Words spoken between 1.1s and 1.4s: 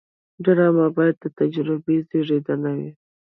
د